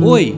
Oi! 0.00 0.36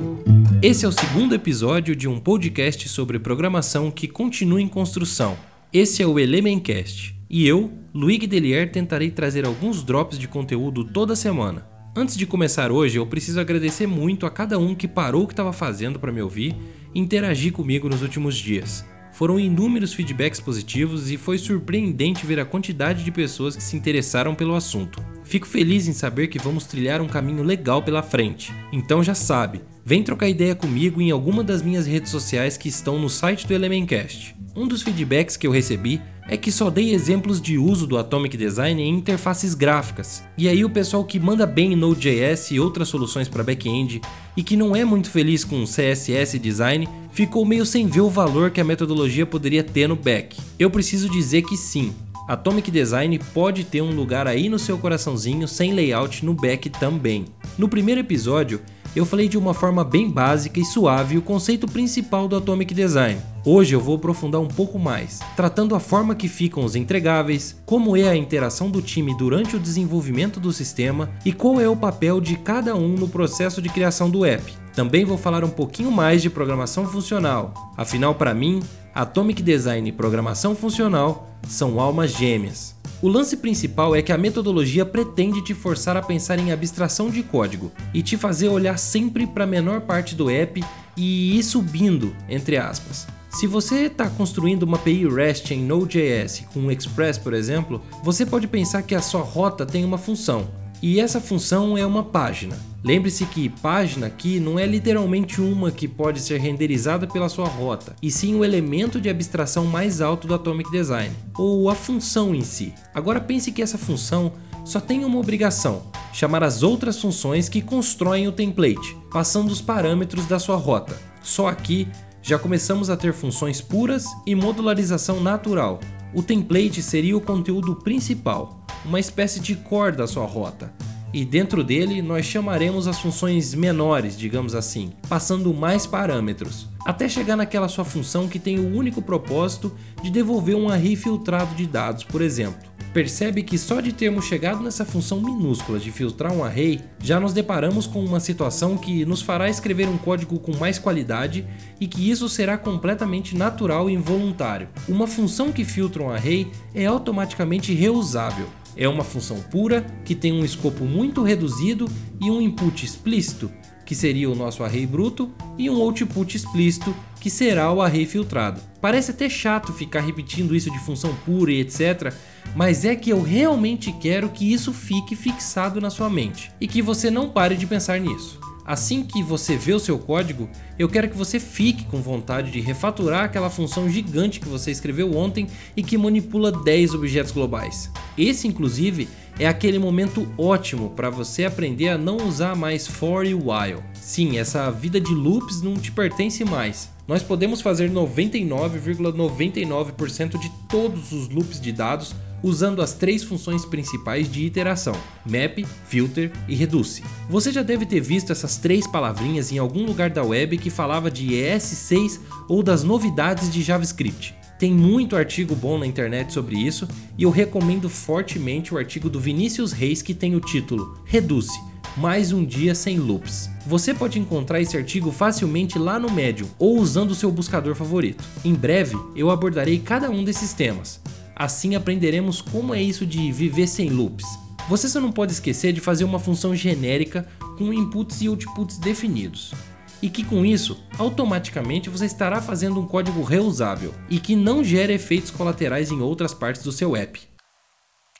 Esse 0.60 0.84
é 0.84 0.89
o 0.89 0.92
segundo 0.92 1.34
episódio 1.34 1.95
de 1.95 2.08
um 2.08 2.19
podcast 2.19 2.89
sobre 2.89 3.19
programação 3.19 3.91
que 3.91 4.08
continua 4.08 4.61
em 4.61 4.67
construção. 4.67 5.37
Esse 5.73 6.03
é 6.03 6.07
o 6.07 6.19
Elementcast 6.19 7.15
e 7.30 7.46
eu, 7.46 7.72
Luigi 7.95 8.27
Delier, 8.27 8.71
tentarei 8.72 9.11
trazer 9.11 9.46
alguns 9.46 9.85
drops 9.85 10.19
de 10.19 10.27
conteúdo 10.27 10.85
toda 10.85 11.14
semana. 11.14 11.67
Antes 11.96 12.17
de 12.17 12.27
começar 12.27 12.72
hoje, 12.72 12.98
eu 12.98 13.06
preciso 13.06 13.38
agradecer 13.38 13.87
muito 13.87 14.27
a 14.27 14.30
cada 14.30 14.59
um 14.59 14.75
que 14.75 14.88
parou 14.88 15.22
o 15.22 15.27
que 15.27 15.32
estava 15.32 15.53
fazendo 15.53 16.00
para 16.00 16.12
me 16.12 16.21
ouvir 16.21 16.57
e 16.93 16.98
interagir 16.98 17.52
comigo 17.52 17.89
nos 17.89 18.02
últimos 18.02 18.34
dias. 18.34 18.84
Foram 19.12 19.39
inúmeros 19.39 19.95
feedbacks 19.95 20.41
positivos 20.41 21.11
e 21.11 21.16
foi 21.16 21.39
surpreendente 21.39 22.27
ver 22.27 22.41
a 22.41 22.45
quantidade 22.45 23.05
de 23.05 23.12
pessoas 23.12 23.55
que 23.55 23.62
se 23.62 23.77
interessaram 23.77 24.34
pelo 24.34 24.57
assunto. 24.57 25.00
Fico 25.25 25.46
feliz 25.46 25.88
em 25.88 25.93
saber 25.93 26.29
que 26.29 26.38
vamos 26.38 26.64
trilhar 26.64 27.00
um 27.00 27.09
caminho 27.09 27.43
legal 27.43 27.82
pela 27.82 28.02
frente. 28.02 28.52
Então 28.72 29.02
já 29.02 29.14
sabe, 29.14 29.62
vem 29.84 30.02
trocar 30.02 30.29
ideia 30.29 30.54
comigo 30.54 31.00
em 31.00 31.11
alguma 31.11 31.43
das 31.43 31.62
minhas 31.62 31.86
redes 31.86 32.10
sociais 32.10 32.56
que 32.56 32.68
estão 32.68 32.98
no 32.98 33.08
site 33.08 33.46
do 33.46 33.54
Elementcast. 33.54 34.36
Um 34.54 34.68
dos 34.68 34.82
feedbacks 34.82 35.36
que 35.36 35.46
eu 35.46 35.50
recebi 35.50 36.00
é 36.28 36.36
que 36.36 36.50
só 36.50 36.70
dei 36.70 36.94
exemplos 36.94 37.40
de 37.40 37.58
uso 37.58 37.86
do 37.86 37.98
Atomic 37.98 38.36
Design 38.36 38.80
em 38.80 38.94
interfaces 38.94 39.54
gráficas. 39.54 40.22
E 40.38 40.48
aí 40.48 40.64
o 40.64 40.70
pessoal 40.70 41.04
que 41.04 41.20
manda 41.20 41.44
bem 41.44 41.72
em 41.72 41.77
Node.js 41.77 42.50
e 42.50 42.60
outras 42.60 42.88
soluções 42.88 43.28
para 43.28 43.42
back-end 43.42 44.00
e 44.36 44.42
que 44.42 44.56
não 44.56 44.74
é 44.74 44.84
muito 44.84 45.10
feliz 45.10 45.44
com 45.44 45.64
CSS 45.64 46.38
design, 46.38 46.88
ficou 47.12 47.44
meio 47.44 47.66
sem 47.66 47.86
ver 47.86 48.00
o 48.00 48.10
valor 48.10 48.50
que 48.50 48.60
a 48.60 48.64
metodologia 48.64 49.27
poderia 49.27 49.62
ter 49.62 49.88
no 49.88 49.96
back. 49.96 50.36
Eu 50.58 50.70
preciso 50.70 51.10
dizer 51.10 51.42
que 51.42 51.56
sim, 51.56 51.92
Atomic 52.27 52.70
Design 52.70 53.19
pode 53.34 53.64
ter 53.64 53.83
um 53.83 53.95
lugar 53.95 54.27
aí 54.27 54.48
no 54.48 54.59
seu 54.59 54.78
coraçãozinho 54.78 55.46
sem 55.46 55.74
layout 55.74 56.24
no 56.24 56.33
back 56.33 56.70
também. 56.70 57.27
No 57.59 57.69
primeiro 57.69 58.00
episódio, 58.00 58.62
eu 58.97 59.05
falei 59.05 59.28
de 59.28 59.37
uma 59.37 59.52
forma 59.52 59.84
bem 59.84 60.09
básica 60.09 60.59
e 60.59 60.64
suave 60.64 61.19
o 61.19 61.23
conceito 61.23 61.66
principal 61.66 62.27
do 62.27 62.37
Atomic 62.37 62.73
Design. 62.73 63.20
Hoje 63.45 63.75
eu 63.75 63.81
vou 63.81 63.97
aprofundar 63.97 64.41
um 64.41 64.48
pouco 64.48 64.78
mais, 64.78 65.20
tratando 65.36 65.75
a 65.75 65.81
forma 65.81 66.14
que 66.14 66.28
ficam 66.28 66.64
os 66.64 66.75
entregáveis, 66.75 67.61
como 67.66 67.97
é 67.97 68.08
a 68.08 68.16
interação 68.16 68.70
do 68.70 68.81
time 68.81 69.14
durante 69.19 69.56
o 69.56 69.61
desenvolvimento 69.61 70.41
do 70.41 70.53
sistema 70.53 71.11
e 71.27 71.33
qual 71.33 71.61
é 71.61 71.69
o 71.69 71.77
papel 71.77 72.20
de 72.20 72.36
cada 72.36 72.75
um 72.75 72.88
no 72.88 73.09
processo 73.09 73.61
de 73.61 73.69
criação 73.69 74.09
do 74.09 74.25
app. 74.25 74.50
Também 74.72 75.05
vou 75.05 75.19
falar 75.19 75.44
um 75.44 75.50
pouquinho 75.50 75.91
mais 75.91 76.22
de 76.22 76.31
programação 76.31 76.86
funcional, 76.86 77.53
afinal, 77.77 78.14
para 78.14 78.33
mim, 78.33 78.61
Atomic 78.95 79.42
Design 79.42 79.89
e 79.89 79.92
programação 79.92 80.55
funcional 80.55 81.28
são 81.48 81.81
almas 81.81 82.12
gêmeas. 82.12 82.77
O 83.03 83.09
lance 83.09 83.37
principal 83.37 83.95
é 83.95 84.00
que 84.00 84.12
a 84.12 84.17
metodologia 84.17 84.87
pretende 84.87 85.42
te 85.42 85.53
forçar 85.53 85.97
a 85.97 86.03
pensar 86.03 86.39
em 86.39 86.53
abstração 86.53 87.11
de 87.11 87.22
código 87.25 87.72
e 87.92 88.03
te 88.03 88.17
fazer 88.17 88.48
olhar 88.48 88.78
sempre 88.78 89.27
para 89.27 89.45
a 89.45 89.48
menor 89.48 89.81
parte 89.81 90.15
do 90.15 90.31
app 90.31 90.62
e 90.97 91.37
ir 91.37 91.42
subindo, 91.42 92.15
entre 92.28 92.56
aspas. 92.56 93.06
Se 93.28 93.48
você 93.48 93.87
está 93.87 94.09
construindo 94.09 94.62
uma 94.62 94.77
API 94.77 95.09
REST 95.09 95.50
em 95.50 95.65
Node.js 95.65 96.45
com 96.55 96.70
Express, 96.70 97.19
por 97.19 97.34
exemplo, 97.34 97.83
você 98.05 98.25
pode 98.25 98.47
pensar 98.47 98.83
que 98.83 98.95
a 98.95 99.03
sua 99.03 99.22
rota 99.22 99.67
tem 99.67 99.84
uma 99.84 99.98
função, 99.98 100.48
e 100.83 101.00
essa 101.00 101.20
função 101.20 101.77
é 101.77 101.86
uma 101.86 102.03
página. 102.03 102.56
Lembre-se 102.84 103.25
que 103.25 103.48
página 103.48 104.06
aqui 104.06 104.39
não 104.39 104.58
é 104.58 104.67
literalmente 104.67 105.41
uma 105.41 105.70
que 105.70 105.89
pode 105.89 106.20
ser 106.20 106.39
renderizada 106.39 107.06
pela 107.06 107.31
sua 107.31 107.48
rota, 107.48 107.97
e 108.03 108.11
sim 108.11 108.34
o 108.34 108.44
elemento 108.44 109.00
de 109.00 109.08
abstração 109.08 109.64
mais 109.64 110.03
alto 110.03 110.28
do 110.28 110.34
Atomic 110.34 110.70
Design, 110.70 111.14
ou 111.39 111.70
a 111.70 111.75
função 111.75 112.34
em 112.34 112.42
si. 112.42 112.75
Agora 112.94 113.20
pense 113.20 113.50
que 113.50 113.62
essa 113.62 113.78
função 113.78 114.33
só 114.64 114.81
tem 114.81 115.05
uma 115.05 115.19
obrigação: 115.19 115.83
chamar 116.12 116.42
as 116.42 116.62
outras 116.62 117.00
funções 117.00 117.48
que 117.48 117.62
constroem 117.62 118.28
o 118.28 118.33
template, 118.33 118.97
passando 119.11 119.50
os 119.50 119.62
parâmetros 119.62 120.27
da 120.27 120.38
sua 120.38 120.56
rota. 120.56 120.98
Só 121.22 121.48
aqui 121.48 121.88
já 122.22 122.38
começamos 122.38 122.88
a 122.88 122.97
ter 122.97 123.12
funções 123.12 123.61
puras 123.61 124.05
e 124.27 124.34
modularização 124.34 125.20
natural. 125.20 125.81
O 126.14 126.22
template 126.22 126.83
seria 126.83 127.16
o 127.16 127.20
conteúdo 127.20 127.77
principal, 127.77 128.63
uma 128.84 129.00
espécie 129.00 129.41
de 129.41 129.55
core 129.56 129.97
da 129.97 130.06
sua 130.06 130.27
rota. 130.27 130.72
E 131.15 131.25
dentro 131.25 131.62
dele 131.62 132.03
nós 132.03 132.27
chamaremos 132.27 132.89
as 132.89 132.99
funções 132.99 133.55
menores, 133.55 134.19
digamos 134.19 134.53
assim, 134.53 134.93
passando 135.09 135.55
mais 135.55 135.87
parâmetros, 135.87 136.69
até 136.84 137.09
chegar 137.09 137.37
naquela 137.37 137.69
sua 137.69 137.84
função 137.84 138.27
que 138.27 138.39
tem 138.39 138.59
o 138.59 138.77
único 138.77 139.00
propósito 139.00 139.72
de 140.03 140.11
devolver 140.11 140.56
um 140.56 140.69
array 140.69 140.97
filtrado 140.97 141.55
de 141.55 141.69
dados, 141.69 142.03
por 142.03 142.21
exemplo. 142.21 142.75
Percebe 142.93 143.43
que 143.43 143.59
só 143.59 143.81
de 143.81 143.93
termos 143.93 144.25
chegado 144.25 144.62
nessa 144.62 144.84
função 144.84 145.21
minúscula 145.21 145.78
de 145.81 145.91
filtrar 145.91 146.33
um 146.33 146.45
array, 146.45 146.81
já 147.01 147.19
nos 147.19 147.33
deparamos 147.33 147.89
com 147.89 148.05
uma 148.05 148.21
situação 148.21 148.77
que 148.77 149.05
nos 149.05 149.22
fará 149.22 149.49
escrever 149.49 149.89
um 149.89 149.99
código 149.99 150.39
com 150.39 150.56
mais 150.56 150.78
qualidade 150.78 151.45
e 151.81 151.89
que 151.89 152.09
isso 152.09 152.28
será 152.28 152.59
completamente 152.59 153.37
natural 153.37 153.89
e 153.89 153.95
involuntário. 153.95 154.69
Uma 154.89 155.06
função 155.06 155.51
que 155.51 155.65
filtra 155.65 156.03
um 156.03 156.11
array 156.11 156.51
é 156.72 156.87
automaticamente 156.87 157.75
reusável, 157.75 158.47
é 158.76 158.88
uma 158.88 159.04
função 159.04 159.40
pura 159.40 159.86
que 160.04 160.14
tem 160.14 160.32
um 160.32 160.44
escopo 160.44 160.84
muito 160.84 161.22
reduzido 161.22 161.88
e 162.20 162.30
um 162.30 162.40
input 162.40 162.84
explícito, 162.84 163.50
que 163.84 163.94
seria 163.94 164.30
o 164.30 164.34
nosso 164.34 164.64
array 164.64 164.86
bruto, 164.86 165.30
e 165.58 165.68
um 165.68 165.80
output 165.80 166.36
explícito, 166.36 166.94
que 167.20 167.30
será 167.30 167.72
o 167.72 167.82
array 167.82 168.06
filtrado. 168.06 168.60
Parece 168.80 169.10
até 169.10 169.28
chato 169.28 169.72
ficar 169.72 170.00
repetindo 170.00 170.54
isso 170.54 170.70
de 170.70 170.78
função 170.80 171.14
pura 171.24 171.52
e 171.52 171.60
etc, 171.60 172.12
mas 172.54 172.84
é 172.84 172.94
que 172.94 173.10
eu 173.10 173.22
realmente 173.22 173.92
quero 173.92 174.28
que 174.28 174.52
isso 174.52 174.72
fique 174.72 175.14
fixado 175.14 175.80
na 175.80 175.91
sua 175.91 176.10
mente 176.10 176.50
e 176.60 176.66
que 176.66 176.82
você 176.82 177.10
não 177.10 177.28
pare 177.28 177.56
de 177.56 177.66
pensar 177.66 177.98
nisso. 178.00 178.41
Assim 178.64 179.02
que 179.02 179.22
você 179.22 179.56
vê 179.56 179.75
o 179.75 179.78
seu 179.78 179.98
código, 179.98 180.48
eu 180.78 180.88
quero 180.88 181.08
que 181.08 181.16
você 181.16 181.38
fique 181.38 181.84
com 181.84 182.00
vontade 182.00 182.50
de 182.50 182.60
refaturar 182.60 183.25
aquela 183.25 183.50
função 183.50 183.91
gigante 183.91 184.41
que 184.41 184.48
você 184.48 184.70
escreveu 184.70 185.14
ontem 185.16 185.47
e 185.76 185.82
que 185.82 185.98
manipula 185.98 186.50
10 186.50 186.94
objetos 186.94 187.32
globais. 187.32 187.91
Esse, 188.16 188.48
inclusive, 188.48 189.06
é 189.38 189.47
aquele 189.47 189.78
momento 189.78 190.26
ótimo 190.38 190.91
para 190.91 191.10
você 191.10 191.44
aprender 191.44 191.88
a 191.88 191.98
não 191.98 192.16
usar 192.16 192.56
mais 192.56 192.86
for 192.86 193.26
e 193.26 193.34
while. 193.34 193.82
Sim, 193.92 194.38
essa 194.38 194.70
vida 194.70 195.00
de 195.00 195.12
loops 195.12 195.60
não 195.60 195.74
te 195.74 195.92
pertence 195.92 196.44
mais. 196.44 196.88
Nós 197.06 197.22
podemos 197.22 197.60
fazer 197.60 197.91
99,99% 197.91 199.14
,99 199.14 200.38
de 200.38 200.50
todos 200.70 201.12
os 201.12 201.28
loops 201.28 201.60
de 201.60 201.70
dados 201.70 202.14
usando 202.43 202.83
as 202.83 202.95
três 202.95 203.22
funções 203.22 203.65
principais 203.65 204.31
de 204.31 204.45
iteração: 204.45 204.95
map, 205.25 205.65
filter 205.87 206.33
e 206.49 206.55
reduce. 206.55 207.03
Você 207.28 207.53
já 207.53 207.62
deve 207.62 207.87
ter 207.87 208.00
visto 208.00 208.33
essas 208.33 208.56
três 208.56 208.87
palavrinhas 208.87 209.53
em 209.53 209.59
algum 209.59 209.84
lugar 209.84 210.11
da 210.11 210.22
web 210.22 210.59
que 210.59 210.71
falava 210.71 211.11
de 211.11 211.28
ES6 211.28 212.21
ou 212.49 212.62
das 212.62 212.83
novidades 212.83 213.53
de 213.53 213.62
JavaScript. 213.62 214.34
Tem 214.59 214.72
muito 214.72 215.17
artigo 215.17 215.55
bom 215.55 215.78
na 215.78 215.87
internet 215.87 216.33
sobre 216.33 216.56
isso 216.56 216.87
e 217.19 217.25
eu 217.25 217.31
recomendo 217.31 217.89
fortemente 217.89 218.72
o 218.72 218.78
artigo 218.78 219.11
do 219.11 219.19
Vinícius 219.19 219.72
Reis 219.72 220.01
que 220.01 220.15
tem 220.15 220.37
o 220.37 220.41
título 220.41 220.99
Reduce 221.05 221.59
mais 221.97 222.33
um 222.33 222.45
dia 222.45 222.75
sem 222.75 222.99
loops. 222.99 223.49
Você 223.66 223.95
pode 223.95 224.19
encontrar 224.19 224.61
esse 224.61 224.77
artigo 224.77 225.12
facilmente 225.12 225.78
lá 225.78 225.99
no 225.99 226.11
Medium 226.11 226.49
ou 226.59 226.78
usando 226.78 227.12
o 227.12 227.15
seu 227.15 227.31
buscador 227.31 227.75
favorito. 227.75 228.25
Em 228.45 228.53
breve 228.53 228.97
eu 229.15 229.31
abordarei 229.31 229.78
cada 229.78 230.11
um 230.11 230.25
desses 230.25 230.53
temas. 230.53 231.01
Assim 231.37 231.75
aprenderemos 231.75 232.41
como 232.41 232.75
é 232.75 232.81
isso 232.81 233.05
de 233.05 233.33
viver 233.33 233.67
sem 233.67 233.91
loops. 233.91 234.25
Você 234.69 234.89
só 234.89 235.00
não 235.00 235.12
pode 235.12 235.33
esquecer 235.33 235.72
de 235.72 235.81
fazer 235.81 236.05
uma 236.05 236.19
função 236.19 236.55
genérica 236.55 237.28
com 237.59 237.72
inputs 237.72 238.22
e 238.22 238.28
outputs 238.28 238.78
definidos. 238.78 239.53
E 240.00 240.09
que 240.09 240.25
com 240.25 240.45
isso, 240.45 240.83
automaticamente 240.99 241.91
você 241.91 242.06
estará 242.06 242.41
fazendo 242.41 242.81
um 242.81 242.87
código 242.87 243.22
reusável 243.22 243.95
e 244.09 244.19
que 244.19 244.37
não 244.37 244.62
gera 244.62 244.93
efeitos 244.93 245.31
colaterais 245.31 245.91
em 245.91 246.00
outras 246.00 246.33
partes 246.33 246.62
do 246.62 246.72
seu 246.72 246.97
app. 246.97 247.21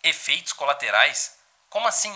Efeitos 0.03 0.53
colaterais? 0.53 1.33
Como 1.71 1.87
assim? 1.87 2.13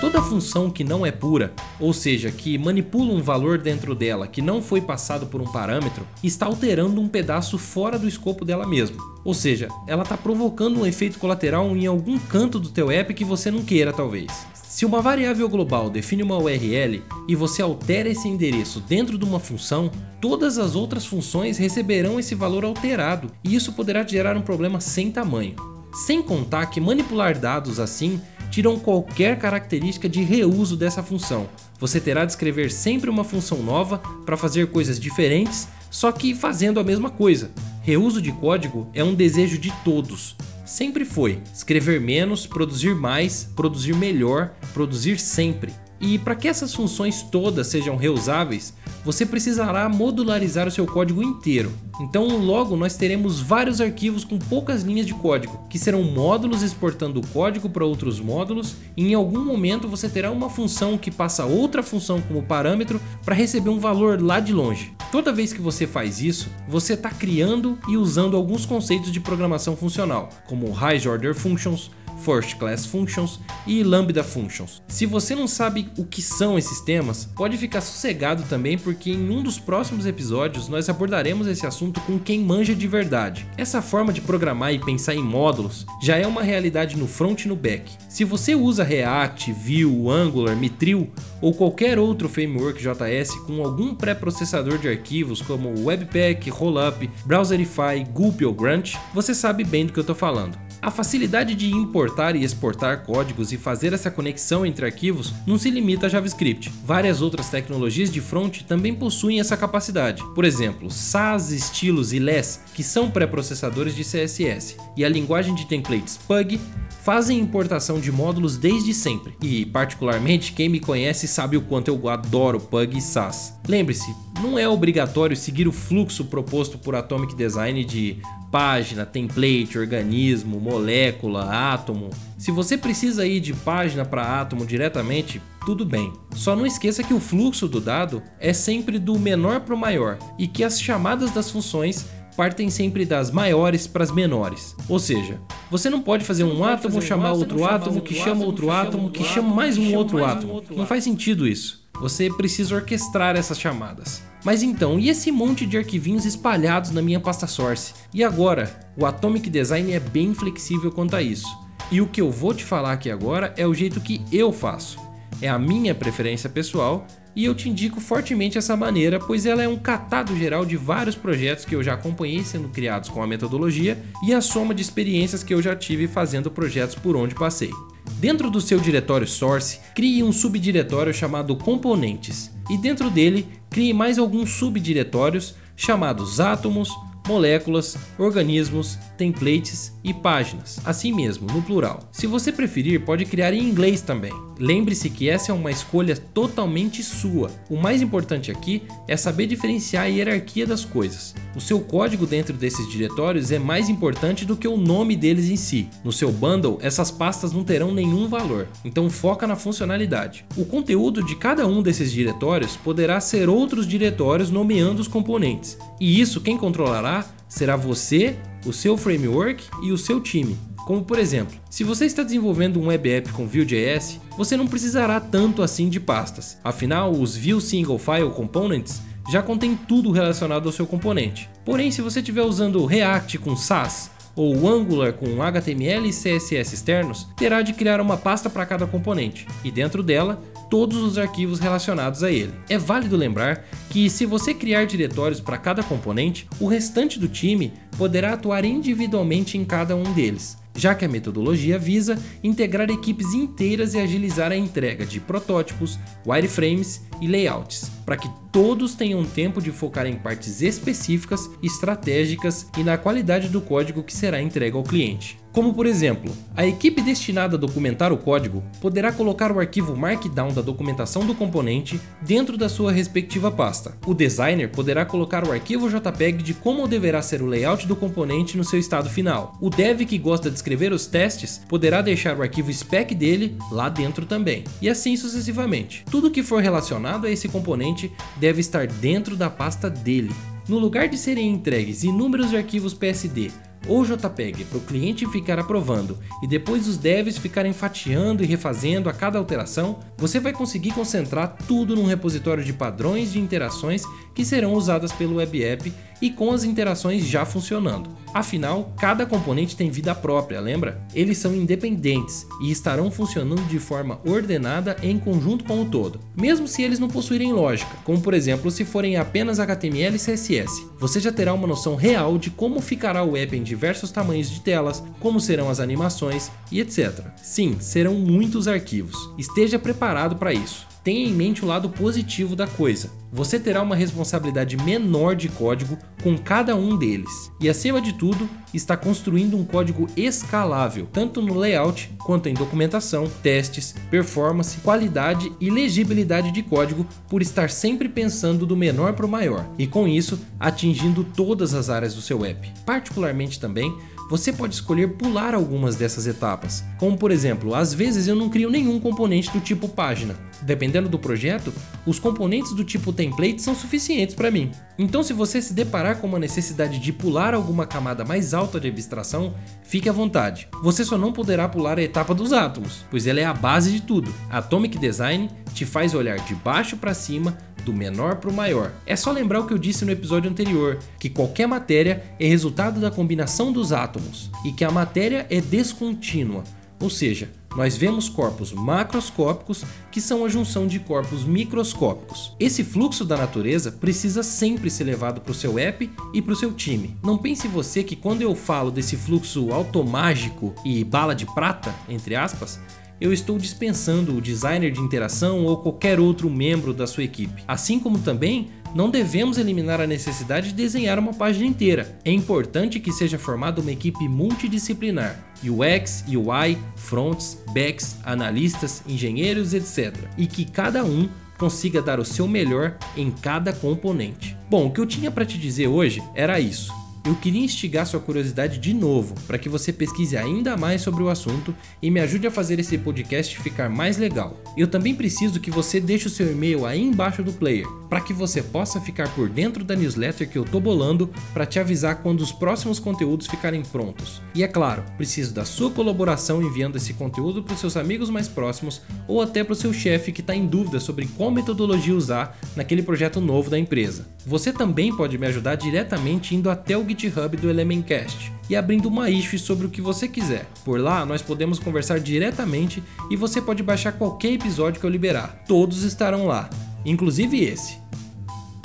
Toda 0.00 0.22
função 0.22 0.70
que 0.70 0.84
não 0.84 1.04
é 1.04 1.10
pura, 1.10 1.52
ou 1.80 1.92
seja, 1.92 2.30
que 2.30 2.56
manipula 2.56 3.12
um 3.12 3.20
valor 3.20 3.58
dentro 3.58 3.96
dela 3.96 4.28
que 4.28 4.40
não 4.40 4.62
foi 4.62 4.80
passado 4.80 5.26
por 5.26 5.40
um 5.40 5.50
parâmetro, 5.50 6.06
está 6.22 6.46
alterando 6.46 7.00
um 7.00 7.08
pedaço 7.08 7.58
fora 7.58 7.98
do 7.98 8.06
escopo 8.06 8.44
dela 8.44 8.64
mesmo. 8.64 8.96
Ou 9.24 9.34
seja, 9.34 9.66
ela 9.88 10.04
está 10.04 10.16
provocando 10.16 10.78
um 10.78 10.86
efeito 10.86 11.18
colateral 11.18 11.76
em 11.76 11.84
algum 11.84 12.16
canto 12.16 12.60
do 12.60 12.68
teu 12.68 12.92
app 12.92 13.12
que 13.12 13.24
você 13.24 13.50
não 13.50 13.64
queira 13.64 13.92
talvez. 13.92 14.30
Se 14.52 14.86
uma 14.86 15.02
variável 15.02 15.48
global 15.48 15.90
define 15.90 16.22
uma 16.22 16.38
URL 16.38 17.02
e 17.26 17.34
você 17.34 17.60
altera 17.60 18.08
esse 18.08 18.28
endereço 18.28 18.78
dentro 18.78 19.18
de 19.18 19.24
uma 19.24 19.40
função, 19.40 19.90
todas 20.20 20.58
as 20.58 20.76
outras 20.76 21.04
funções 21.04 21.58
receberão 21.58 22.20
esse 22.20 22.36
valor 22.36 22.64
alterado 22.64 23.32
e 23.42 23.56
isso 23.56 23.72
poderá 23.72 24.06
gerar 24.06 24.36
um 24.36 24.42
problema 24.42 24.80
sem 24.80 25.10
tamanho. 25.10 25.56
Sem 25.92 26.22
contar 26.22 26.66
que 26.66 26.80
manipular 26.80 27.36
dados 27.36 27.80
assim 27.80 28.20
tiram 28.50 28.78
qualquer 28.78 29.38
característica 29.38 30.08
de 30.08 30.22
reuso 30.22 30.76
dessa 30.76 31.02
função. 31.02 31.48
Você 31.78 32.00
terá 32.00 32.24
de 32.24 32.32
escrever 32.32 32.70
sempre 32.70 33.08
uma 33.08 33.24
função 33.24 33.62
nova 33.62 33.98
para 34.24 34.36
fazer 34.36 34.68
coisas 34.68 34.98
diferentes, 34.98 35.68
só 35.90 36.10
que 36.12 36.34
fazendo 36.34 36.80
a 36.80 36.84
mesma 36.84 37.10
coisa. 37.10 37.50
Reuso 37.82 38.20
de 38.20 38.32
código 38.32 38.88
é 38.92 39.02
um 39.02 39.14
desejo 39.14 39.58
de 39.58 39.72
todos. 39.84 40.36
Sempre 40.66 41.04
foi 41.04 41.40
escrever 41.54 42.00
menos, 42.00 42.46
produzir 42.46 42.94
mais, 42.94 43.48
produzir 43.56 43.94
melhor, 43.94 44.52
produzir 44.74 45.18
sempre. 45.18 45.72
E 46.00 46.18
para 46.18 46.34
que 46.36 46.48
essas 46.48 46.74
funções 46.74 47.22
todas 47.22 47.66
sejam 47.66 47.96
reusáveis, 47.96 48.72
você 49.04 49.24
precisará 49.24 49.88
modularizar 49.88 50.68
o 50.68 50.70
seu 50.70 50.86
código 50.86 51.22
inteiro. 51.22 51.72
Então, 52.00 52.38
logo 52.38 52.76
nós 52.76 52.96
teremos 52.96 53.40
vários 53.40 53.80
arquivos 53.80 54.24
com 54.24 54.38
poucas 54.38 54.82
linhas 54.82 55.06
de 55.06 55.14
código, 55.14 55.60
que 55.68 55.78
serão 55.78 56.02
módulos 56.02 56.62
exportando 56.62 57.20
o 57.20 57.26
código 57.28 57.68
para 57.68 57.84
outros 57.84 58.20
módulos, 58.20 58.76
e 58.96 59.08
em 59.08 59.14
algum 59.14 59.44
momento 59.44 59.88
você 59.88 60.08
terá 60.08 60.30
uma 60.30 60.48
função 60.48 60.96
que 60.96 61.10
passa 61.10 61.44
outra 61.44 61.82
função 61.82 62.20
como 62.20 62.42
parâmetro 62.42 63.00
para 63.24 63.34
receber 63.34 63.70
um 63.70 63.80
valor 63.80 64.22
lá 64.22 64.40
de 64.40 64.52
longe. 64.52 64.92
Toda 65.10 65.32
vez 65.32 65.52
que 65.52 65.60
você 65.60 65.86
faz 65.86 66.20
isso, 66.20 66.48
você 66.68 66.92
está 66.92 67.10
criando 67.10 67.78
e 67.88 67.96
usando 67.96 68.36
alguns 68.36 68.66
conceitos 68.66 69.10
de 69.10 69.20
programação 69.20 69.76
funcional, 69.76 70.28
como 70.46 70.70
High 70.70 71.08
Order 71.08 71.34
Functions, 71.34 71.90
First 72.18 72.56
Class 72.56 72.84
Functions 72.84 73.40
e 73.66 73.82
Lambda 73.82 74.22
Functions. 74.22 74.82
Se 74.88 75.06
você 75.06 75.34
não 75.34 75.46
sabe 75.46 75.87
o 75.96 76.04
que 76.04 76.20
são 76.20 76.58
esses 76.58 76.80
temas, 76.80 77.28
pode 77.36 77.56
ficar 77.56 77.80
sossegado 77.80 78.42
também 78.44 78.76
porque 78.76 79.10
em 79.10 79.30
um 79.30 79.42
dos 79.42 79.58
próximos 79.58 80.06
episódios 80.06 80.68
nós 80.68 80.88
abordaremos 80.88 81.46
esse 81.46 81.66
assunto 81.66 82.00
com 82.02 82.18
quem 82.18 82.40
manja 82.40 82.74
de 82.74 82.86
verdade. 82.86 83.46
Essa 83.56 83.80
forma 83.80 84.12
de 84.12 84.20
programar 84.20 84.72
e 84.72 84.78
pensar 84.78 85.14
em 85.14 85.22
módulos 85.22 85.86
já 86.02 86.16
é 86.16 86.26
uma 86.26 86.42
realidade 86.42 86.96
no 86.96 87.06
front 87.06 87.44
e 87.44 87.48
no 87.48 87.56
back. 87.56 87.90
Se 88.08 88.24
você 88.24 88.54
usa 88.54 88.84
React, 88.84 89.52
Vue, 89.52 90.10
Angular, 90.10 90.56
Mitril 90.56 91.10
ou 91.40 91.54
qualquer 91.54 91.98
outro 91.98 92.28
framework 92.28 92.80
JS 92.80 93.34
com 93.46 93.64
algum 93.64 93.94
pré-processador 93.94 94.78
de 94.78 94.88
arquivos 94.88 95.40
como 95.40 95.84
Webpack, 95.84 96.50
Rollup, 96.50 97.08
Browserify, 97.24 98.04
Gulp 98.12 98.42
ou 98.42 98.52
Grunt, 98.52 98.94
você 99.14 99.34
sabe 99.34 99.64
bem 99.64 99.86
do 99.86 99.92
que 99.92 99.98
eu 99.98 100.02
estou 100.02 100.16
falando. 100.16 100.67
A 100.80 100.90
facilidade 100.90 101.54
de 101.54 101.72
importar 101.74 102.36
e 102.36 102.44
exportar 102.44 103.04
códigos 103.04 103.52
e 103.52 103.56
fazer 103.56 103.92
essa 103.92 104.10
conexão 104.10 104.64
entre 104.64 104.86
arquivos 104.86 105.34
não 105.46 105.58
se 105.58 105.70
limita 105.70 106.06
a 106.06 106.08
JavaScript. 106.08 106.72
Várias 106.84 107.20
outras 107.20 107.48
tecnologias 107.48 108.10
de 108.12 108.20
front 108.20 108.62
também 108.62 108.94
possuem 108.94 109.40
essa 109.40 109.56
capacidade. 109.56 110.22
Por 110.34 110.44
exemplo, 110.44 110.90
SAS, 110.90 111.50
Estilos 111.50 112.12
e 112.12 112.20
Less, 112.20 112.60
que 112.74 112.84
são 112.84 113.10
pré-processadores 113.10 113.94
de 113.94 114.04
CSS, 114.04 114.76
e 114.96 115.04
a 115.04 115.08
linguagem 115.08 115.54
de 115.54 115.66
templates 115.66 116.16
Pug 116.16 116.60
fazem 117.02 117.38
importação 117.40 117.98
de 117.98 118.12
módulos 118.12 118.56
desde 118.56 118.92
sempre. 118.92 119.34
E, 119.42 119.64
particularmente, 119.66 120.52
quem 120.52 120.68
me 120.68 120.78
conhece 120.78 121.26
sabe 121.26 121.56
o 121.56 121.62
quanto 121.62 121.88
eu 121.88 122.08
adoro 122.08 122.60
Pug 122.60 122.96
e 122.96 123.00
SAS. 123.00 123.58
Lembre-se, 123.66 124.14
não 124.42 124.58
é 124.58 124.68
obrigatório 124.68 125.36
seguir 125.36 125.66
o 125.66 125.72
fluxo 125.72 126.24
proposto 126.24 126.78
por 126.78 126.94
Atomic 126.94 127.34
Design 127.34 127.84
de 127.84 128.18
página, 128.50 129.04
template, 129.04 129.78
organismo, 129.78 130.60
molécula, 130.60 131.72
átomo. 131.72 132.10
Se 132.38 132.50
você 132.50 132.78
precisa 132.78 133.26
ir 133.26 133.40
de 133.40 133.52
página 133.52 134.04
para 134.04 134.40
átomo 134.40 134.64
diretamente, 134.64 135.40
tudo 135.66 135.84
bem. 135.84 136.12
Só 136.34 136.56
não 136.56 136.66
esqueça 136.66 137.02
que 137.02 137.12
o 137.12 137.20
fluxo 137.20 137.68
do 137.68 137.80
dado 137.80 138.22
é 138.40 138.52
sempre 138.52 138.98
do 138.98 139.18
menor 139.18 139.60
para 139.60 139.74
o 139.74 139.78
maior 139.78 140.18
e 140.38 140.46
que 140.46 140.64
as 140.64 140.80
chamadas 140.80 141.30
das 141.30 141.50
funções 141.50 142.06
partem 142.36 142.70
sempre 142.70 143.04
das 143.04 143.30
maiores 143.30 143.86
para 143.86 144.04
as 144.04 144.12
menores. 144.12 144.74
Ou 144.88 144.98
seja, 144.98 145.40
você 145.70 145.90
não 145.90 146.00
pode 146.00 146.24
fazer 146.24 146.44
um 146.44 146.64
átomo 146.64 147.02
chamar 147.02 147.32
outro 147.32 147.64
átomo, 147.64 148.00
que 148.00 148.14
chama 148.14 148.44
outro 148.44 148.70
átomo, 148.70 149.10
que 149.10 149.24
chama 149.24 149.54
mais 149.54 149.76
um 149.76 149.94
outro 149.94 150.24
átomo. 150.24 150.62
Não 150.74 150.86
faz 150.86 151.04
sentido 151.04 151.46
isso. 151.46 151.86
Você 152.00 152.30
precisa 152.30 152.76
orquestrar 152.76 153.36
essas 153.36 153.58
chamadas. 153.58 154.22
Mas 154.44 154.62
então, 154.62 154.98
e 154.98 155.08
esse 155.08 155.32
monte 155.32 155.66
de 155.66 155.76
arquivinhos 155.76 156.24
espalhados 156.24 156.90
na 156.92 157.02
minha 157.02 157.18
pasta 157.18 157.46
source? 157.46 157.92
E 158.14 158.22
agora? 158.22 158.70
O 158.96 159.04
Atomic 159.04 159.50
Design 159.50 159.92
é 159.92 159.98
bem 159.98 160.32
flexível 160.32 160.92
quanto 160.92 161.16
a 161.16 161.22
isso. 161.22 161.48
E 161.90 162.00
o 162.00 162.06
que 162.06 162.20
eu 162.20 162.30
vou 162.30 162.54
te 162.54 162.64
falar 162.64 162.92
aqui 162.92 163.10
agora 163.10 163.52
é 163.56 163.66
o 163.66 163.74
jeito 163.74 164.00
que 164.00 164.22
eu 164.30 164.52
faço. 164.52 165.07
É 165.40 165.48
a 165.48 165.58
minha 165.58 165.94
preferência 165.94 166.50
pessoal 166.50 167.06
e 167.34 167.44
eu 167.44 167.54
te 167.54 167.68
indico 167.68 168.00
fortemente 168.00 168.58
essa 168.58 168.76
maneira, 168.76 169.20
pois 169.20 169.46
ela 169.46 169.62
é 169.62 169.68
um 169.68 169.76
catado 169.76 170.36
geral 170.36 170.66
de 170.66 170.76
vários 170.76 171.14
projetos 171.14 171.64
que 171.64 171.74
eu 171.74 171.82
já 171.82 171.94
acompanhei 171.94 172.42
sendo 172.42 172.68
criados 172.68 173.08
com 173.08 173.22
a 173.22 173.26
metodologia 173.26 173.96
e 174.24 174.34
a 174.34 174.40
soma 174.40 174.74
de 174.74 174.82
experiências 174.82 175.44
que 175.44 175.54
eu 175.54 175.62
já 175.62 175.76
tive 175.76 176.08
fazendo 176.08 176.50
projetos 176.50 176.96
por 176.96 177.14
onde 177.14 177.36
passei. 177.36 177.70
Dentro 178.18 178.50
do 178.50 178.60
seu 178.60 178.80
diretório 178.80 179.26
source, 179.26 179.78
crie 179.94 180.24
um 180.24 180.32
subdiretório 180.32 181.14
chamado 181.14 181.54
componentes 181.54 182.50
e 182.68 182.76
dentro 182.76 183.08
dele 183.08 183.46
crie 183.70 183.92
mais 183.92 184.18
alguns 184.18 184.50
subdiretórios 184.54 185.54
chamados 185.76 186.40
átomos, 186.40 186.90
moléculas, 187.28 187.94
organismos, 188.18 188.98
templates 189.18 189.92
e 190.02 190.14
páginas, 190.14 190.80
assim 190.84 191.12
mesmo, 191.12 191.46
no 191.46 191.60
plural. 191.60 192.08
Se 192.10 192.26
você 192.26 192.50
preferir, 192.50 193.04
pode 193.04 193.26
criar 193.26 193.52
em 193.52 193.62
inglês 193.62 194.00
também. 194.00 194.32
Lembre-se 194.58 195.08
que 195.08 195.28
essa 195.28 195.52
é 195.52 195.54
uma 195.54 195.70
escolha 195.70 196.16
totalmente 196.16 197.00
sua. 197.02 197.50
O 197.70 197.76
mais 197.76 198.02
importante 198.02 198.50
aqui 198.50 198.82
é 199.06 199.16
saber 199.16 199.46
diferenciar 199.46 200.04
a 200.04 200.06
hierarquia 200.06 200.66
das 200.66 200.84
coisas. 200.84 201.32
O 201.54 201.60
seu 201.60 201.80
código 201.80 202.26
dentro 202.26 202.52
desses 202.52 202.90
diretórios 202.90 203.52
é 203.52 203.58
mais 203.58 203.88
importante 203.88 204.44
do 204.44 204.56
que 204.56 204.66
o 204.66 204.76
nome 204.76 205.14
deles 205.14 205.48
em 205.48 205.56
si. 205.56 205.88
No 206.02 206.10
seu 206.10 206.32
bundle, 206.32 206.78
essas 206.80 207.10
pastas 207.10 207.52
não 207.52 207.62
terão 207.62 207.92
nenhum 207.92 208.26
valor, 208.26 208.66
então 208.84 209.08
foca 209.08 209.46
na 209.46 209.54
funcionalidade. 209.54 210.44
O 210.56 210.64
conteúdo 210.64 211.22
de 211.22 211.36
cada 211.36 211.66
um 211.66 211.80
desses 211.80 212.10
diretórios 212.10 212.76
poderá 212.76 213.20
ser 213.20 213.48
outros 213.48 213.86
diretórios 213.86 214.50
nomeando 214.50 215.00
os 215.00 215.08
componentes, 215.08 215.78
e 216.00 216.20
isso 216.20 216.40
quem 216.40 216.56
controlará 216.56 217.17
será 217.48 217.76
você, 217.76 218.36
o 218.66 218.72
seu 218.72 218.96
framework 218.96 219.64
e 219.82 219.92
o 219.92 219.98
seu 219.98 220.20
time. 220.20 220.56
Como 220.86 221.04
por 221.04 221.18
exemplo, 221.18 221.54
se 221.68 221.84
você 221.84 222.06
está 222.06 222.22
desenvolvendo 222.22 222.80
um 222.80 222.86
web 222.86 223.10
app 223.10 223.32
com 223.32 223.46
Vue.js, 223.46 224.20
você 224.36 224.56
não 224.56 224.66
precisará 224.66 225.20
tanto 225.20 225.62
assim 225.62 225.88
de 225.88 226.00
pastas. 226.00 226.58
Afinal, 226.64 227.12
os 227.12 227.36
Vue 227.36 227.60
Single 227.60 227.98
File 227.98 228.30
Components 228.30 229.02
já 229.30 229.42
contém 229.42 229.76
tudo 229.76 230.10
relacionado 230.10 230.66
ao 230.66 230.72
seu 230.72 230.86
componente. 230.86 231.48
Porém, 231.64 231.90
se 231.90 232.00
você 232.00 232.20
estiver 232.20 232.42
usando 232.42 232.86
React 232.86 233.38
com 233.38 233.54
Sass 233.54 234.10
ou 234.38 234.68
Angular 234.68 235.12
com 235.12 235.42
HTML 235.42 236.08
e 236.08 236.12
CSS 236.12 236.74
externos, 236.74 237.26
terá 237.36 237.60
de 237.60 237.72
criar 237.72 238.00
uma 238.00 238.16
pasta 238.16 238.48
para 238.48 238.64
cada 238.64 238.86
componente, 238.86 239.46
e 239.64 239.70
dentro 239.70 240.02
dela 240.02 240.40
todos 240.70 240.98
os 240.98 241.18
arquivos 241.18 241.58
relacionados 241.58 242.22
a 242.22 242.30
ele. 242.30 242.52
É 242.68 242.78
válido 242.78 243.16
lembrar 243.16 243.64
que, 243.90 244.08
se 244.08 244.24
você 244.24 244.54
criar 244.54 244.84
diretórios 244.84 245.40
para 245.40 245.58
cada 245.58 245.82
componente, 245.82 246.46
o 246.60 246.68
restante 246.68 247.18
do 247.18 247.26
time 247.26 247.72
poderá 247.96 248.34
atuar 248.34 248.64
individualmente 248.64 249.58
em 249.58 249.64
cada 249.64 249.96
um 249.96 250.12
deles 250.12 250.56
já 250.78 250.94
que 250.94 251.04
a 251.04 251.08
metodologia 251.08 251.78
visa 251.78 252.16
integrar 252.42 252.88
equipes 252.88 253.34
inteiras 253.34 253.94
e 253.94 253.98
agilizar 253.98 254.52
a 254.52 254.56
entrega 254.56 255.04
de 255.04 255.18
protótipos, 255.18 255.98
wireframes 256.24 257.02
e 257.20 257.26
layouts, 257.26 257.90
para 258.06 258.16
que 258.16 258.30
todos 258.52 258.94
tenham 258.94 259.24
tempo 259.24 259.60
de 259.60 259.72
focar 259.72 260.06
em 260.06 260.14
partes 260.14 260.62
específicas, 260.62 261.50
estratégicas 261.62 262.68
e 262.78 262.84
na 262.84 262.96
qualidade 262.96 263.48
do 263.48 263.60
código 263.60 264.04
que 264.04 264.14
será 264.14 264.40
entregue 264.40 264.76
ao 264.76 264.84
cliente. 264.84 265.38
Como 265.52 265.74
por 265.74 265.86
exemplo, 265.86 266.30
a 266.54 266.66
equipe 266.66 267.00
destinada 267.00 267.56
a 267.56 267.58
documentar 267.58 268.12
o 268.12 268.18
código 268.18 268.62
poderá 268.80 269.10
colocar 269.10 269.50
o 269.50 269.58
arquivo 269.58 269.96
Markdown 269.96 270.52
da 270.52 270.60
documentação 270.60 271.24
do 271.26 271.34
componente 271.34 272.00
dentro 272.20 272.56
da 272.56 272.68
sua 272.68 272.92
respectiva 272.92 273.50
pasta. 273.50 273.96
O 274.06 274.14
designer 274.14 274.70
poderá 274.70 275.04
colocar 275.04 275.46
o 275.46 275.52
arquivo 275.52 275.88
JPEG 275.88 276.42
de 276.42 276.54
como 276.54 276.86
deverá 276.86 277.22
ser 277.22 277.42
o 277.42 277.46
layout 277.46 277.86
do 277.86 277.96
componente 277.96 278.56
no 278.56 278.64
seu 278.64 278.78
estado 278.78 279.08
final. 279.08 279.56
O 279.60 279.70
dev 279.70 280.02
que 280.02 280.18
gosta 280.18 280.50
de 280.50 280.56
escrever 280.56 280.92
os 280.92 281.06
testes 281.06 281.60
poderá 281.68 282.02
deixar 282.02 282.38
o 282.38 282.42
arquivo 282.42 282.72
spec 282.72 283.14
dele 283.14 283.56
lá 283.72 283.88
dentro 283.88 284.26
também. 284.26 284.64
E 284.82 284.88
assim 284.88 285.16
sucessivamente. 285.16 286.04
Tudo 286.10 286.30
que 286.30 286.42
for 286.42 286.62
relacionado 286.62 287.26
a 287.26 287.30
esse 287.30 287.48
componente 287.48 288.12
deve 288.36 288.60
estar 288.60 288.86
dentro 288.86 289.34
da 289.34 289.48
pasta 289.48 289.88
dele. 289.88 290.32
No 290.68 290.78
lugar 290.78 291.08
de 291.08 291.16
serem 291.16 291.48
entregues 291.48 292.04
inúmeros 292.04 292.54
arquivos 292.54 292.92
PSD 292.92 293.50
ou 293.86 294.04
JPEG 294.04 294.64
para 294.64 294.78
o 294.78 294.82
cliente 294.82 295.26
ficar 295.30 295.58
aprovando 295.58 296.18
e 296.42 296.46
depois 296.46 296.88
os 296.88 296.96
devs 296.96 297.38
ficarem 297.38 297.72
fatiando 297.72 298.42
e 298.42 298.46
refazendo 298.46 299.08
a 299.08 299.12
cada 299.12 299.38
alteração, 299.38 299.98
você 300.16 300.40
vai 300.40 300.52
conseguir 300.52 300.92
concentrar 300.92 301.56
tudo 301.66 301.94
num 301.94 302.06
repositório 302.06 302.64
de 302.64 302.72
padrões 302.72 303.32
de 303.32 303.38
interações 303.38 304.02
que 304.34 304.44
serão 304.44 304.74
usadas 304.74 305.12
pelo 305.12 305.36
web 305.36 305.62
app 305.62 305.92
e 306.20 306.30
com 306.30 306.52
as 306.52 306.64
interações 306.64 307.24
já 307.24 307.44
funcionando. 307.44 308.10
Afinal, 308.34 308.92
cada 308.98 309.24
componente 309.24 309.76
tem 309.76 309.90
vida 309.90 310.14
própria, 310.14 310.60
lembra? 310.60 311.00
Eles 311.14 311.38
são 311.38 311.54
independentes 311.54 312.46
e 312.62 312.70
estarão 312.70 313.10
funcionando 313.10 313.62
de 313.68 313.78
forma 313.78 314.20
ordenada 314.24 314.96
em 315.02 315.18
conjunto 315.18 315.64
com 315.64 315.82
o 315.82 315.86
todo, 315.86 316.20
mesmo 316.36 316.68
se 316.68 316.82
eles 316.82 316.98
não 316.98 317.08
possuírem 317.08 317.52
lógica, 317.52 317.96
como 318.04 318.20
por 318.20 318.34
exemplo 318.34 318.70
se 318.70 318.84
forem 318.84 319.16
apenas 319.16 319.58
HTML 319.58 320.16
e 320.16 320.18
CSS. 320.18 320.86
Você 320.98 321.20
já 321.20 321.32
terá 321.32 321.54
uma 321.54 321.66
noção 321.66 321.96
real 321.96 322.38
de 322.38 322.50
como 322.50 322.80
ficará 322.80 323.24
o 323.24 323.36
app 323.36 323.56
em 323.56 323.62
diversos 323.62 324.10
tamanhos 324.10 324.50
de 324.50 324.60
telas, 324.60 325.02
como 325.20 325.40
serão 325.40 325.70
as 325.70 325.80
animações 325.80 326.50
e 326.70 326.80
etc. 326.80 327.24
Sim, 327.42 327.76
serão 327.80 328.14
muitos 328.14 328.68
arquivos. 328.68 329.16
Esteja 329.38 329.78
preparado 329.78 330.36
para 330.36 330.52
isso. 330.52 330.86
Tenha 331.08 331.26
em 331.26 331.32
mente 331.32 331.64
o 331.64 331.66
lado 331.66 331.88
positivo 331.88 332.54
da 332.54 332.66
coisa. 332.66 333.10
Você 333.32 333.58
terá 333.58 333.80
uma 333.80 333.96
responsabilidade 333.96 334.76
menor 334.76 335.34
de 335.34 335.48
código 335.48 335.96
com 336.22 336.36
cada 336.36 336.76
um 336.76 336.98
deles. 336.98 337.50
E 337.58 337.66
acima 337.66 337.98
de 337.98 338.12
tudo, 338.12 338.46
está 338.74 338.94
construindo 338.94 339.56
um 339.56 339.64
código 339.64 340.06
escalável, 340.14 341.08
tanto 341.10 341.40
no 341.40 341.54
layout 341.54 342.10
quanto 342.18 342.50
em 342.50 342.52
documentação, 342.52 343.26
testes, 343.42 343.94
performance, 344.10 344.76
qualidade 344.80 345.50
e 345.58 345.70
legibilidade 345.70 346.52
de 346.52 346.62
código, 346.62 347.06
por 347.26 347.40
estar 347.40 347.70
sempre 347.70 348.06
pensando 348.06 348.66
do 348.66 348.76
menor 348.76 349.14
para 349.14 349.24
o 349.24 349.30
maior, 349.30 349.66
e 349.78 349.86
com 349.86 350.06
isso 350.06 350.38
atingindo 350.60 351.24
todas 351.24 351.72
as 351.72 351.88
áreas 351.88 352.14
do 352.14 352.20
seu 352.20 352.44
app. 352.44 352.70
Particularmente 352.84 353.58
também 353.58 353.96
você 354.28 354.52
pode 354.52 354.74
escolher 354.74 355.14
pular 355.14 355.54
algumas 355.54 355.96
dessas 355.96 356.26
etapas. 356.26 356.84
Como 356.98 357.16
por 357.16 357.30
exemplo, 357.30 357.74
às 357.74 357.94
vezes 357.94 358.28
eu 358.28 358.36
não 358.36 358.48
crio 358.48 358.70
nenhum 358.70 359.00
componente 359.00 359.50
do 359.50 359.60
tipo 359.60 359.88
página. 359.88 360.34
Dependendo 360.62 361.08
do 361.08 361.18
projeto, 361.18 361.72
os 362.04 362.18
componentes 362.18 362.74
do 362.74 362.84
tipo 362.84 363.12
template 363.12 363.62
são 363.62 363.74
suficientes 363.74 364.34
para 364.34 364.50
mim. 364.50 364.70
Então, 364.98 365.22
se 365.22 365.32
você 365.32 365.62
se 365.62 365.72
deparar 365.72 366.18
com 366.18 366.26
uma 366.26 366.38
necessidade 366.38 366.98
de 366.98 367.12
pular 367.12 367.54
alguma 367.54 367.86
camada 367.86 368.24
mais 368.24 368.52
alta 368.52 368.80
de 368.80 368.88
abstração, 368.88 369.54
fique 369.82 370.08
à 370.08 370.12
vontade. 370.12 370.68
Você 370.82 371.04
só 371.04 371.16
não 371.16 371.32
poderá 371.32 371.68
pular 371.68 371.98
a 371.98 372.02
etapa 372.02 372.34
dos 372.34 372.52
átomos, 372.52 373.04
pois 373.10 373.26
ela 373.26 373.40
é 373.40 373.44
a 373.44 373.54
base 373.54 373.92
de 373.92 374.02
tudo. 374.02 374.34
Atomic 374.50 374.98
Design 374.98 375.48
te 375.72 375.86
faz 375.86 376.14
olhar 376.14 376.38
de 376.40 376.54
baixo 376.56 376.96
para 376.96 377.14
cima 377.14 377.56
do 377.88 377.94
menor 377.94 378.36
para 378.36 378.50
o 378.50 378.52
maior. 378.52 378.92
É 379.06 379.16
só 379.16 379.32
lembrar 379.32 379.60
o 379.60 379.66
que 379.66 379.72
eu 379.72 379.78
disse 379.78 380.04
no 380.04 380.12
episódio 380.12 380.50
anterior, 380.50 380.98
que 381.18 381.30
qualquer 381.30 381.66
matéria 381.66 382.22
é 382.38 382.46
resultado 382.46 383.00
da 383.00 383.10
combinação 383.10 383.72
dos 383.72 383.92
átomos 383.92 384.50
e 384.62 384.72
que 384.72 384.84
a 384.84 384.90
matéria 384.90 385.46
é 385.48 385.58
descontínua, 385.58 386.64
ou 387.00 387.08
seja, 387.08 387.50
nós 387.76 387.96
vemos 387.96 388.28
corpos 388.28 388.72
macroscópicos 388.72 389.84
que 390.10 390.20
são 390.20 390.44
a 390.44 390.48
junção 390.48 390.86
de 390.86 390.98
corpos 390.98 391.44
microscópicos. 391.44 392.54
Esse 392.58 392.82
fluxo 392.82 393.24
da 393.24 393.36
natureza 393.36 393.92
precisa 393.92 394.42
sempre 394.42 394.90
ser 394.90 395.04
levado 395.04 395.40
para 395.40 395.52
o 395.52 395.54
seu 395.54 395.78
app 395.78 396.10
e 396.34 396.42
para 396.42 396.52
o 396.52 396.56
seu 396.56 396.72
time. 396.72 397.16
Não 397.22 397.38
pense 397.38 397.68
você 397.68 398.02
que 398.02 398.16
quando 398.16 398.42
eu 398.42 398.54
falo 398.54 398.90
desse 398.90 399.16
fluxo 399.16 399.72
automágico 399.72 400.74
e 400.84 401.04
bala 401.04 401.34
de 401.34 401.46
prata, 401.46 401.94
entre 402.08 402.34
aspas, 402.34 402.80
eu 403.20 403.32
estou 403.32 403.58
dispensando 403.58 404.36
o 404.36 404.40
designer 404.40 404.90
de 404.90 405.00
interação 405.00 405.64
ou 405.64 405.78
qualquer 405.78 406.20
outro 406.20 406.48
membro 406.48 406.92
da 406.94 407.06
sua 407.06 407.24
equipe. 407.24 407.62
Assim 407.66 407.98
como 407.98 408.18
também 408.18 408.68
não 408.94 409.10
devemos 409.10 409.58
eliminar 409.58 410.00
a 410.00 410.06
necessidade 410.06 410.68
de 410.68 410.74
desenhar 410.74 411.18
uma 411.18 411.34
página 411.34 411.66
inteira. 411.66 412.18
É 412.24 412.30
importante 412.30 413.00
que 413.00 413.12
seja 413.12 413.38
formada 413.38 413.80
uma 413.80 413.92
equipe 413.92 414.28
multidisciplinar. 414.28 415.52
UX, 415.62 416.24
UI, 416.28 416.78
fronts, 416.96 417.62
backs, 417.72 418.16
analistas, 418.24 419.02
engenheiros, 419.06 419.74
etc. 419.74 420.14
E 420.36 420.46
que 420.46 420.64
cada 420.64 421.04
um 421.04 421.28
consiga 421.58 422.00
dar 422.00 422.20
o 422.20 422.24
seu 422.24 422.46
melhor 422.46 422.96
em 423.16 423.30
cada 423.30 423.72
componente. 423.72 424.56
Bom, 424.70 424.86
o 424.86 424.90
que 424.90 425.00
eu 425.00 425.06
tinha 425.06 425.30
para 425.30 425.44
te 425.44 425.58
dizer 425.58 425.88
hoje 425.88 426.22
era 426.34 426.60
isso. 426.60 426.92
Eu 427.24 427.34
queria 427.34 427.64
instigar 427.64 428.06
sua 428.06 428.20
curiosidade 428.20 428.78
de 428.78 428.94
novo, 428.94 429.34
para 429.46 429.58
que 429.58 429.68
você 429.68 429.92
pesquise 429.92 430.36
ainda 430.36 430.76
mais 430.76 431.02
sobre 431.02 431.22
o 431.22 431.28
assunto 431.28 431.74
e 432.02 432.10
me 432.10 432.20
ajude 432.20 432.46
a 432.46 432.50
fazer 432.50 432.78
esse 432.78 432.96
podcast 432.98 433.58
ficar 433.58 433.88
mais 433.88 434.16
legal. 434.16 434.56
Eu 434.78 434.86
também 434.86 435.12
preciso 435.12 435.58
que 435.58 435.72
você 435.72 435.98
deixe 435.98 436.28
o 436.28 436.30
seu 436.30 436.52
e-mail 436.52 436.86
aí 436.86 437.02
embaixo 437.02 437.42
do 437.42 437.52
player, 437.52 437.84
para 438.08 438.20
que 438.20 438.32
você 438.32 438.62
possa 438.62 439.00
ficar 439.00 439.28
por 439.34 439.48
dentro 439.48 439.82
da 439.82 439.96
newsletter 439.96 440.48
que 440.48 440.56
eu 440.56 440.64
tô 440.64 440.78
bolando 440.78 441.28
para 441.52 441.66
te 441.66 441.80
avisar 441.80 442.22
quando 442.22 442.42
os 442.42 442.52
próximos 442.52 443.00
conteúdos 443.00 443.48
ficarem 443.48 443.82
prontos. 443.82 444.40
E 444.54 444.62
é 444.62 444.68
claro, 444.68 445.02
preciso 445.16 445.52
da 445.52 445.64
sua 445.64 445.90
colaboração 445.90 446.62
enviando 446.62 446.94
esse 446.94 447.12
conteúdo 447.14 447.60
para 447.60 447.74
os 447.74 447.80
seus 447.80 447.96
amigos 447.96 448.30
mais 448.30 448.46
próximos 448.46 449.02
ou 449.26 449.42
até 449.42 449.64
para 449.64 449.72
o 449.72 449.76
seu 449.76 449.92
chefe 449.92 450.30
que 450.30 450.42
está 450.42 450.54
em 450.54 450.68
dúvida 450.68 451.00
sobre 451.00 451.26
qual 451.36 451.50
metodologia 451.50 452.14
usar 452.14 452.56
naquele 452.76 453.02
projeto 453.02 453.40
novo 453.40 453.68
da 453.68 453.78
empresa. 453.80 454.28
Você 454.46 454.72
também 454.72 455.12
pode 455.12 455.36
me 455.36 455.46
ajudar 455.48 455.74
diretamente 455.74 456.54
indo 456.54 456.70
até 456.70 456.96
o 456.96 457.04
GitHub 457.04 457.56
do 457.56 457.68
Elementcast 457.68 458.57
e 458.68 458.76
abrindo 458.76 459.06
uma 459.06 459.30
issue 459.30 459.58
sobre 459.58 459.86
o 459.86 459.90
que 459.90 460.00
você 460.00 460.28
quiser. 460.28 460.68
Por 460.84 461.00
lá, 461.00 461.24
nós 461.24 461.42
podemos 461.42 461.78
conversar 461.78 462.20
diretamente 462.20 463.02
e 463.30 463.36
você 463.36 463.60
pode 463.60 463.82
baixar 463.82 464.12
qualquer 464.12 464.52
episódio 464.52 465.00
que 465.00 465.06
eu 465.06 465.10
liberar. 465.10 465.64
Todos 465.66 466.02
estarão 466.02 466.46
lá, 466.46 466.68
inclusive 467.04 467.62
esse. 467.62 467.98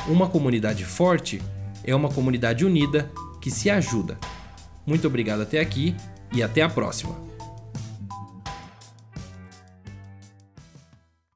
Uma 0.07 0.27
comunidade 0.27 0.85
forte 0.85 1.41
é 1.83 1.95
uma 1.95 2.09
comunidade 2.09 2.65
unida 2.65 3.11
que 3.41 3.51
se 3.51 3.69
ajuda. 3.69 4.17
Muito 4.85 5.07
obrigado 5.07 5.41
até 5.41 5.59
aqui 5.59 5.95
e 6.33 6.41
até 6.41 6.61
a 6.61 6.69
próxima. 6.69 7.32